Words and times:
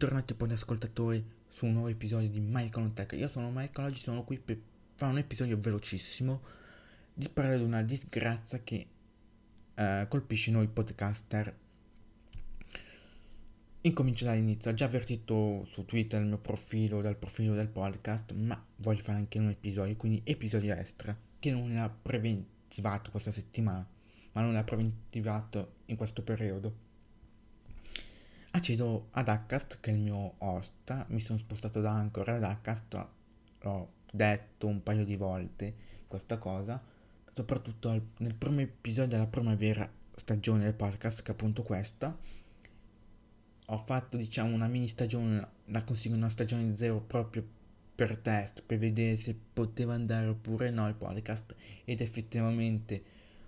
Bentornati 0.00 0.32
poi 0.32 0.50
ascoltatori 0.52 1.22
su 1.46 1.66
un 1.66 1.72
nuovo 1.72 1.88
episodio 1.88 2.30
di 2.30 2.40
Michael 2.40 2.94
Tech. 2.94 3.12
Io 3.12 3.28
sono 3.28 3.50
Michael, 3.50 3.88
oggi 3.88 4.00
sono 4.00 4.24
qui 4.24 4.38
per 4.38 4.58
fare 4.94 5.12
un 5.12 5.18
episodio 5.18 5.58
velocissimo 5.58 6.40
di 7.12 7.28
parlare 7.28 7.58
di 7.58 7.64
una 7.64 7.82
disgrazia 7.82 8.62
che 8.64 8.86
eh, 9.74 10.06
colpisce 10.08 10.52
noi 10.52 10.68
podcaster. 10.68 11.54
Incomincio 13.82 14.24
dall'inizio, 14.24 14.70
ho 14.70 14.74
già 14.74 14.86
avvertito 14.86 15.66
su 15.66 15.84
Twitter 15.84 16.22
il 16.22 16.28
mio 16.28 16.38
profilo, 16.38 17.02
dal 17.02 17.16
profilo 17.16 17.52
del 17.52 17.68
podcast, 17.68 18.32
ma 18.32 18.58
voglio 18.76 19.02
fare 19.02 19.18
anche 19.18 19.38
un 19.38 19.50
episodio, 19.50 19.96
quindi 19.96 20.22
episodio 20.24 20.72
extra, 20.72 21.14
che 21.38 21.50
non 21.50 21.72
era 21.72 21.90
preventivato 21.90 23.10
questa 23.10 23.32
settimana, 23.32 23.86
ma 24.32 24.40
non 24.40 24.52
era 24.52 24.64
preventivato 24.64 25.74
in 25.84 25.96
questo 25.96 26.22
periodo 26.22 26.88
accedo 28.60 29.08
ad 29.12 29.28
Acast 29.28 29.78
che 29.80 29.90
è 29.90 29.94
il 29.94 30.00
mio 30.00 30.34
host, 30.38 31.06
mi 31.08 31.20
sono 31.20 31.38
spostato 31.38 31.80
da 31.80 31.92
Anchor 31.92 32.28
ad 32.28 32.44
Acast, 32.44 33.06
l'ho 33.62 33.92
detto 34.12 34.66
un 34.66 34.82
paio 34.82 35.04
di 35.04 35.16
volte 35.16 35.74
questa 36.06 36.36
cosa, 36.36 36.80
soprattutto 37.32 37.88
al, 37.88 38.02
nel 38.18 38.34
primo 38.34 38.60
episodio 38.60 39.10
della 39.10 39.26
primavera 39.26 39.90
stagione 40.14 40.64
del 40.64 40.74
podcast 40.74 41.22
che 41.22 41.30
è 41.30 41.32
appunto 41.32 41.62
questa. 41.62 42.14
Ho 43.66 43.78
fatto 43.78 44.16
diciamo 44.18 44.54
una 44.54 44.66
mini 44.66 44.88
stagione, 44.88 45.48
la 45.66 45.82
consiglio 45.82 46.16
una 46.16 46.28
stagione 46.28 46.76
zero 46.76 47.00
proprio 47.00 47.46
per 47.94 48.18
test, 48.18 48.62
per 48.62 48.76
vedere 48.76 49.16
se 49.16 49.34
poteva 49.52 49.94
andare 49.94 50.26
oppure 50.26 50.70
no 50.70 50.86
il 50.86 50.94
podcast 50.94 51.54
ed 51.84 52.00
effettivamente 52.02 53.02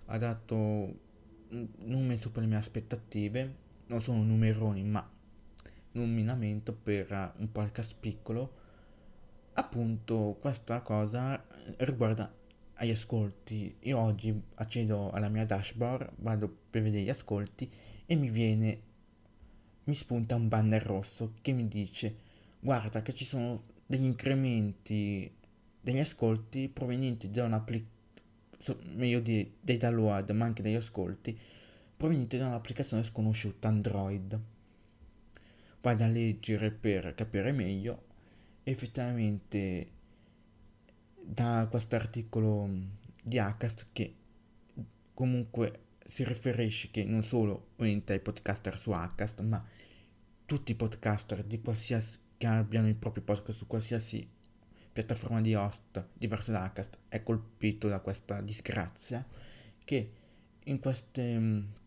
ha 0.05 0.17
dato 0.17 1.11
numeri 1.49 2.17
sopra 2.17 2.41
le 2.41 2.47
mie 2.47 2.57
aspettative 2.57 3.61
non 3.93 4.01
sono 4.01 4.23
numeroni 4.23 4.83
ma 4.83 5.07
nominamento 5.91 6.73
per 6.73 7.33
un 7.37 7.51
podcast 7.51 7.95
piccolo 7.99 8.61
appunto 9.53 10.37
questa 10.41 10.81
cosa 10.81 11.45
riguarda 11.77 12.33
agli 12.75 12.89
ascolti. 12.89 13.75
Io 13.81 13.99
oggi 13.99 14.41
accedo 14.55 15.11
alla 15.11 15.29
mia 15.29 15.45
dashboard 15.45 16.13
vado 16.17 16.57
per 16.69 16.81
vedere 16.81 17.03
gli 17.03 17.09
ascolti 17.09 17.71
e 18.05 18.15
mi 18.15 18.29
viene 18.29 18.81
mi 19.85 19.93
spunta 19.95 20.35
un 20.35 20.47
banner 20.47 20.83
rosso 20.83 21.33
che 21.41 21.51
mi 21.51 21.67
dice 21.67 22.15
guarda 22.59 23.01
che 23.01 23.13
ci 23.13 23.25
sono 23.25 23.63
degli 23.85 24.05
incrementi 24.05 25.31
degli 25.79 25.99
ascolti 25.99 26.69
provenienti 26.69 27.29
da 27.29 27.43
un'applicazione 27.43 28.95
meglio 28.95 29.19
dire 29.19 29.51
dei 29.59 29.77
download 29.77 30.29
ma 30.31 30.45
anche 30.45 30.61
degli 30.61 30.75
ascolti 30.75 31.37
provenienti 32.03 32.37
da 32.37 32.47
un'applicazione 32.47 33.01
sconosciuta 33.01 33.69
Android. 33.69 34.37
Vado 35.79 36.03
a 36.03 36.07
leggere 36.07 36.69
per 36.69 37.15
capire 37.15 37.53
meglio. 37.53 38.03
Effettivamente 38.63 39.87
da 41.15 41.65
questo 41.69 41.95
articolo 41.95 42.69
di 43.23 43.39
Acast 43.39 43.87
che 43.93 44.15
comunque 45.13 45.79
si 46.05 46.25
riferisce 46.25 46.91
che 46.91 47.05
non 47.05 47.23
solo 47.23 47.67
orienta 47.77 48.13
i 48.13 48.19
podcaster 48.19 48.77
su 48.77 48.91
Acast, 48.91 49.39
ma 49.39 49.65
tutti 50.45 50.73
i 50.73 50.75
podcaster 50.75 51.41
di 51.41 51.61
qualsiasi 51.61 52.17
che 52.37 52.47
abbiano 52.47 52.89
il 52.89 52.95
proprio 52.95 53.23
podcast 53.23 53.59
su 53.59 53.65
qualsiasi 53.65 54.27
piattaforma 54.91 55.39
di 55.39 55.55
host 55.55 56.05
diversa 56.11 56.51
da 56.51 56.63
Acast 56.63 56.97
è 57.07 57.23
colpito 57.23 57.87
da 57.87 57.99
questa 57.99 58.41
disgrazia 58.41 59.25
che 59.85 60.11
in 60.65 60.79
queste 60.79 61.81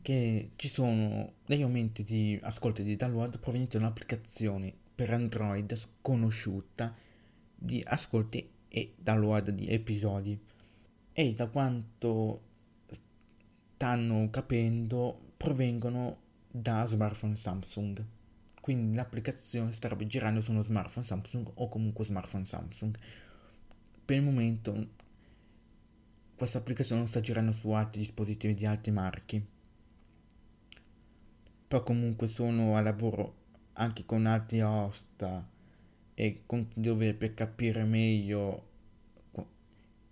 che 0.00 0.52
ci 0.56 0.68
sono 0.68 1.34
degli 1.44 1.62
aumenti 1.62 2.02
di 2.02 2.38
ascolto 2.42 2.80
e 2.80 2.84
di 2.84 2.96
download 2.96 3.38
provenienti 3.38 3.76
da 3.76 3.84
un'applicazione 3.84 4.72
per 4.94 5.10
Android 5.10 5.74
sconosciuta 5.74 6.94
di 7.54 7.82
ascolti 7.84 8.48
e 8.68 8.94
download 8.96 9.50
di 9.50 9.68
episodi. 9.68 10.38
E 11.12 11.34
da 11.34 11.46
quanto 11.48 12.40
stanno 13.76 14.30
capendo 14.30 15.32
provengono 15.36 16.20
da 16.50 16.86
smartphone 16.86 17.36
Samsung. 17.36 18.04
Quindi 18.60 18.94
l'applicazione 18.94 19.72
starebbe 19.72 20.06
girando 20.06 20.40
su 20.40 20.52
uno 20.52 20.62
smartphone 20.62 21.04
Samsung 21.04 21.50
o 21.54 21.68
comunque 21.68 22.04
smartphone 22.04 22.44
Samsung. 22.44 22.96
Per 24.04 24.16
il 24.16 24.22
momento 24.22 25.00
questa 26.34 26.58
applicazione 26.58 27.00
non 27.00 27.10
sta 27.10 27.20
girando 27.20 27.52
su 27.52 27.70
altri 27.70 28.00
dispositivi 28.00 28.54
di 28.54 28.66
altri 28.66 28.90
marchi 28.90 29.44
poi 31.72 31.82
comunque 31.84 32.26
sono 32.26 32.76
a 32.76 32.82
lavoro 32.82 33.34
anche 33.74 34.04
con 34.04 34.26
altri 34.26 34.60
host 34.60 35.26
e 36.12 36.42
con 36.44 36.68
dove 36.74 37.14
per 37.14 37.32
capire 37.32 37.82
meglio 37.84 38.68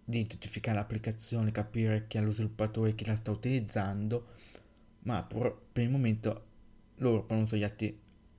di 0.03 0.21
identificare 0.21 0.79
l'applicazione, 0.79 1.51
capire 1.51 2.07
chi 2.07 2.17
è 2.17 2.23
lo 2.23 2.31
sviluppatore 2.31 2.95
che 2.95 3.05
la 3.05 3.15
sta 3.15 3.31
utilizzando, 3.31 4.27
ma 5.01 5.23
per, 5.23 5.55
per 5.71 5.85
il 5.85 5.91
momento 5.91 6.47
loro, 6.97 7.27
non 7.29 7.47
so 7.47 7.57
gli 7.57 7.63
altri 7.63 7.95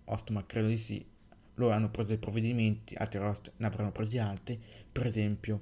host, 0.06 0.31
ma 0.31 0.44
credo 0.48 0.70
di 0.70 0.78
sì, 0.78 1.06
loro 1.54 1.76
hanno 1.76 1.92
preso 1.92 2.08
dei 2.08 2.18
provvedimenti, 2.18 2.96
altri 2.96 3.20
host 3.20 3.52
ne 3.58 3.68
avranno 3.68 3.92
presi 3.92 4.18
altri, 4.18 4.60
per 4.92 5.06
esempio 5.06 5.62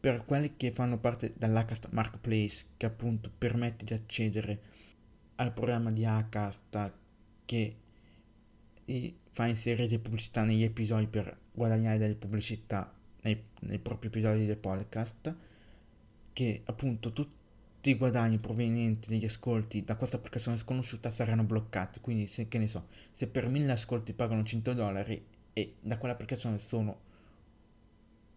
per 0.00 0.24
quelli 0.24 0.54
che 0.56 0.70
fanno 0.70 0.96
parte 0.96 1.34
dell'Acast 1.36 1.88
Marketplace 1.90 2.64
che 2.78 2.86
appunto 2.86 3.30
permette 3.36 3.84
di 3.84 3.92
accedere 3.92 4.60
al 5.40 5.52
programma 5.52 5.90
di 5.90 6.04
Acast 6.04 6.92
che 7.44 7.76
fa 9.30 9.46
inserire 9.46 9.98
pubblicità 9.98 10.44
negli 10.44 10.62
episodi 10.62 11.06
per 11.06 11.36
guadagnare 11.52 11.98
delle 11.98 12.14
pubblicità 12.14 12.92
nei, 13.22 13.40
nei 13.60 13.78
propri 13.78 14.08
episodi 14.08 14.46
del 14.46 14.56
podcast 14.56 15.34
che 16.32 16.62
appunto 16.64 17.12
tutti 17.12 17.90
i 17.90 17.94
guadagni 17.96 18.38
provenienti 18.38 19.10
dagli 19.10 19.24
ascolti 19.24 19.84
da 19.84 19.94
questa 19.94 20.16
applicazione 20.16 20.56
sconosciuta 20.56 21.10
saranno 21.10 21.44
bloccati. 21.44 22.00
Quindi 22.00 22.26
se, 22.26 22.48
che 22.48 22.58
ne 22.58 22.66
so 22.66 22.86
se 23.12 23.28
per 23.28 23.48
1000 23.48 23.72
ascolti 23.72 24.12
pagano 24.12 24.42
100 24.42 24.72
dollari 24.72 25.24
e 25.52 25.74
da 25.80 25.98
quell'applicazione 25.98 26.58
sono 26.58 27.06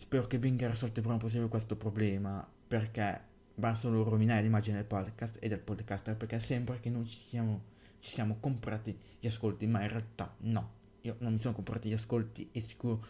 Spero 0.03 0.27
che 0.27 0.37
venga 0.37 0.69
risolto 0.69 0.99
il 0.99 1.05
prima 1.05 1.17
possibile 1.17 1.49
questo 1.49 1.77
problema 1.77 2.45
perché 2.67 3.21
va 3.55 3.73
solo 3.77 4.03
rovinare 4.03 4.43
l'immagine 4.43 4.79
del 4.79 4.85
podcast 4.85 5.39
e 5.41 5.47
del 5.47 5.61
podcaster 5.61 6.17
perché 6.17 6.41
sembra 6.41 6.77
che 6.81 6.91
non 6.91 7.05
ci 7.07 7.21
siamo 7.21 7.71
ci 8.01 8.11
siamo 8.11 8.39
comprati 8.41 8.99
gli 9.21 9.29
ascolti, 9.29 9.65
ma 9.69 9.81
in 9.83 9.89
realtà 9.89 10.35
no, 10.41 10.71
io 11.03 11.15
non 11.21 11.35
mi 11.35 11.39
sono 11.39 11.55
comprati 11.55 11.89
gli 11.89 11.93
ascolti 11.93 12.49
e 12.51 12.59
sicuro, 12.59 13.01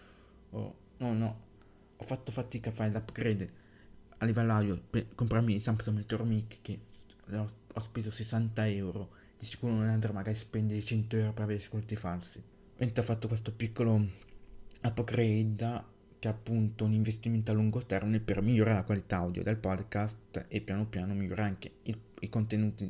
oh, 0.50 0.74
no, 0.98 1.14
no, 1.14 1.40
ho 1.96 2.04
fatto 2.04 2.30
fatica 2.30 2.68
a 2.68 2.72
fare 2.74 2.90
l'upgrade 2.90 3.50
a 4.18 4.26
livello 4.26 4.52
audio 4.52 4.78
per 4.90 5.14
comprarmi 5.14 5.54
il 5.54 5.62
Samsung 5.62 5.96
Meteor 5.96 6.24
Mic 6.24 6.58
che 6.60 6.78
ho, 7.30 7.48
ho 7.72 7.80
speso 7.80 8.10
60 8.10 8.68
euro, 8.68 9.12
di 9.38 9.46
sicuro 9.46 9.72
non 9.72 9.88
andrò 9.88 10.12
magari 10.12 10.36
a 10.36 10.40
spendere 10.40 10.82
100 10.82 11.16
euro 11.16 11.32
per 11.32 11.44
avere 11.44 11.58
ascolti 11.58 11.96
falsi. 11.96 12.42
Ho 12.78 13.02
fatto 13.02 13.28
questo 13.28 13.50
piccolo 13.50 14.08
upgrade 14.82 15.84
che 16.22 16.28
è 16.28 16.30
appunto 16.30 16.84
un 16.84 16.92
investimento 16.92 17.50
a 17.50 17.54
lungo 17.54 17.84
termine 17.84 18.20
per 18.20 18.42
migliorare 18.42 18.76
la 18.76 18.84
qualità 18.84 19.16
audio 19.16 19.42
del 19.42 19.56
podcast 19.56 20.44
e 20.46 20.60
piano 20.60 20.86
piano 20.86 21.14
migliorare 21.14 21.48
anche 21.48 21.72
il, 21.82 21.98
i, 22.20 22.28
contenuti, 22.28 22.88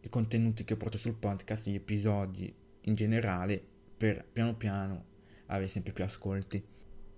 i 0.00 0.08
contenuti 0.08 0.64
che 0.64 0.78
porto 0.78 0.96
sul 0.96 1.12
podcast, 1.12 1.68
gli 1.68 1.74
episodi 1.74 2.50
in 2.80 2.94
generale, 2.94 3.62
per 3.98 4.24
piano 4.24 4.54
piano 4.54 5.04
avere 5.48 5.68
sempre 5.68 5.92
più 5.92 6.04
ascolti. 6.04 6.64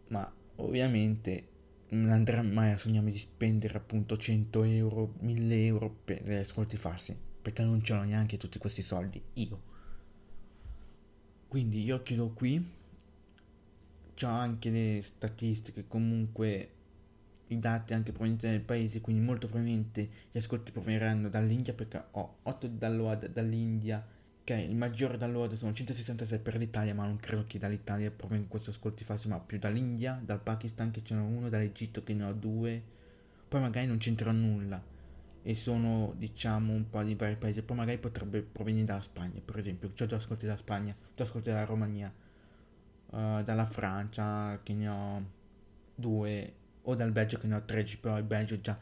Ma 0.09 0.29
ovviamente 0.57 1.47
non 1.91 2.11
andrà 2.11 2.43
mai 2.43 2.73
a 2.73 2.77
sognarmi 2.77 3.13
di 3.13 3.19
spendere 3.19 3.79
appunto 3.79 4.17
100 4.17 4.65
euro, 4.65 5.15
1000 5.21 5.65
euro 5.67 5.97
per 6.05 6.29
ascolti 6.41 6.77
farsi, 6.77 7.17
perché 7.41 7.63
non 7.63 7.85
ce 7.85 7.95
l'ho 7.95 8.03
neanche 8.03 8.37
tutti 8.37 8.59
questi 8.59 8.83
soldi 8.83 9.23
io. 9.35 9.63
Quindi 11.47 11.85
io 11.85 12.03
chiudo 12.03 12.31
qui 12.31 12.83
c'ho 14.15 14.29
anche 14.29 14.71
le 14.71 15.01
statistiche, 15.03 15.87
comunque 15.87 16.71
i 17.49 17.59
dati 17.59 17.93
anche 17.93 18.13
provenienti 18.13 18.47
dal 18.47 18.61
paese, 18.61 19.01
quindi 19.01 19.23
molto 19.23 19.47
probabilmente 19.47 20.09
gli 20.31 20.39
ascolti 20.39 20.73
proveniranno 20.73 21.29
dall'India 21.29 21.75
perché 21.75 22.03
ho 22.13 22.37
8 22.43 22.69
download 22.69 23.29
dall'India, 23.29 24.05
che 24.43 24.55
il 24.55 24.77
maggiore 24.77 25.17
download 25.17 25.55
sono 25.55 25.73
166 25.73 26.39
per 26.39 26.57
l'Italia, 26.57 26.95
ma 26.95 27.05
non 27.05 27.17
credo 27.17 27.45
che 27.47 27.59
dall'Italia 27.59 28.11
provenga 28.11 28.47
questo 28.49 28.71
ascolti 28.71 29.05
falso, 29.05 29.29
ma 29.29 29.39
più 29.41 29.59
dall'India, 29.59 30.21
dal 30.23 30.41
Pakistan 30.41 30.91
che 30.91 31.03
ce 31.03 31.15
n'è 31.15 31.21
uno, 31.21 31.49
dall'Egitto 31.49 32.03
che 32.03 32.15
ne 32.15 32.25
ho 32.25 32.33
due, 32.33 32.83
poi 33.49 33.61
magari 33.61 33.87
non 33.87 33.99
c'entra 33.99 34.33
nulla 34.33 34.83
e 35.47 35.55
sono 35.55 36.15
diciamo 36.17 36.73
un 36.73 36.89
po' 36.89 37.03
di 37.03 37.15
vari 37.15 37.37
paesi, 37.37 37.63
poi 37.63 37.77
magari 37.77 37.99
potrebbe 37.99 38.41
provenire 38.41 38.87
dalla 38.87 39.03
Spagna, 39.03 39.41
per 39.45 39.59
esempio, 39.59 39.93
c'ho 39.93 40.07
due 40.07 40.17
ascolti 40.17 40.47
dalla 40.47 40.57
Spagna, 40.57 40.95
due 41.15 41.25
ascolti 41.25 41.51
dalla 41.51 41.65
Romania 41.65 42.13
uh, 43.15 43.43
dalla 43.43 43.65
Francia 43.65 44.61
che 44.63 44.75
ne 44.75 44.89
ho 44.89 45.25
due 45.95 46.55
o 46.83 46.95
dal 46.95 47.13
Belgio 47.13 47.39
che 47.39 47.47
ne 47.47 47.55
ho 47.55 47.63
tre 47.65 47.85
però 48.01 48.19
il 48.19 48.25
Belgio 48.25 48.61
già 48.61 48.79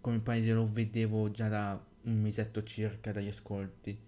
come 0.00 0.18
paese 0.18 0.52
lo 0.52 0.66
vedevo 0.66 1.30
già 1.30 1.48
da 1.48 1.80
un 2.02 2.20
mesetto 2.20 2.62
circa 2.62 3.12
dagli 3.12 3.28
ascolti. 3.28 3.98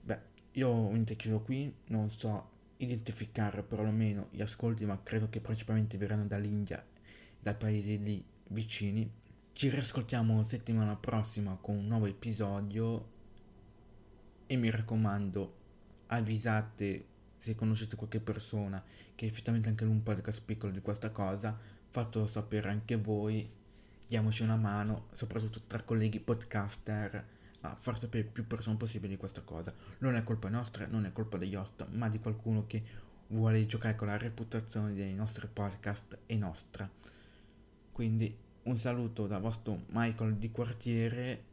Beh 0.00 0.20
io 0.52 0.68
ovviamente 0.68 1.16
chiudo 1.16 1.40
qui 1.40 1.72
non 1.86 2.10
so 2.10 2.56
identificare 2.78 3.62
perlomeno 3.62 4.28
gli 4.30 4.40
ascolti 4.40 4.84
ma 4.84 4.98
credo 5.02 5.28
che 5.28 5.40
principalmente 5.40 5.96
verranno 5.96 6.26
dall'India 6.26 6.84
dai 7.40 7.54
paesi 7.54 8.02
lì 8.02 8.24
vicini. 8.48 9.10
Ci 9.52 9.68
riascoltiamo 9.70 10.42
settimana 10.42 10.94
prossima 10.94 11.58
con 11.60 11.76
un 11.76 11.86
nuovo 11.86 12.06
episodio 12.06 13.16
e 14.46 14.56
mi 14.56 14.70
raccomando 14.70 15.56
avvisate 16.06 17.04
se 17.38 17.54
conoscete 17.54 17.96
qualche 17.96 18.20
persona 18.20 18.82
che 19.14 19.26
effettivamente 19.26 19.68
anche 19.68 19.84
un 19.84 20.02
podcast 20.02 20.42
piccolo 20.44 20.72
di 20.72 20.80
questa 20.80 21.10
cosa, 21.10 21.56
fatelo 21.88 22.26
sapere 22.26 22.68
anche 22.68 22.96
voi, 22.96 23.48
diamoci 24.06 24.42
una 24.42 24.56
mano, 24.56 25.06
soprattutto 25.12 25.62
tra 25.66 25.82
colleghi 25.82 26.20
podcaster, 26.20 27.24
a 27.62 27.74
far 27.74 27.98
sapere 27.98 28.24
più 28.24 28.46
persone 28.46 28.76
possibile 28.76 29.12
di 29.12 29.18
questa 29.18 29.40
cosa. 29.40 29.74
Non 29.98 30.14
è 30.14 30.22
colpa 30.22 30.48
nostra, 30.48 30.86
non 30.86 31.04
è 31.06 31.12
colpa 31.12 31.38
degli 31.38 31.54
host, 31.54 31.86
ma 31.90 32.08
di 32.08 32.20
qualcuno 32.20 32.66
che 32.66 32.82
vuole 33.28 33.66
giocare 33.66 33.96
con 33.96 34.08
la 34.08 34.16
reputazione 34.16 34.94
dei 34.94 35.14
nostri 35.14 35.48
podcast 35.52 36.18
e 36.26 36.36
nostra. 36.36 36.88
Quindi 37.92 38.36
un 38.62 38.78
saluto 38.78 39.26
da 39.26 39.38
vostro 39.38 39.82
Michael 39.88 40.36
di 40.36 40.50
quartiere 40.50 41.44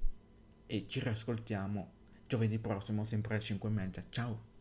e 0.67 0.85
ci 0.88 0.99
riascoltiamo 0.99 1.91
giovedì 2.27 2.57
prossimo 2.57 3.03
sempre 3.03 3.35
alle 3.35 3.43
5 3.43 3.69
e 3.69 3.71
mezza. 3.71 4.03
Ciao! 4.09 4.54